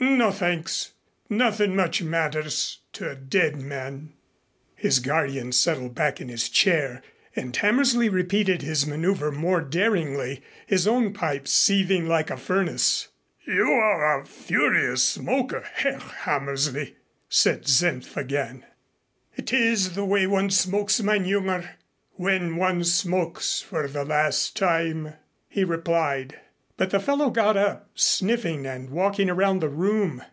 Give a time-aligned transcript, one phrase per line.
[0.00, 0.92] "No, thanks.
[1.30, 4.12] Nothing much matters to a dead man."
[4.76, 7.00] His guardian settled back in his chair,
[7.34, 13.08] and Hammersley repeated his maneuver more daringly, his own pipe seething like a furnace.
[13.46, 16.96] "You are a furious smoker, Herr Hammersley,"
[17.30, 18.64] said Senf again.
[19.36, 21.66] "It is the way one smokes, mein Junger,
[22.12, 25.14] when one smokes for the last time,"
[25.48, 26.38] he replied.
[26.76, 30.24] But the fellow got up, sniffing and walking around the room.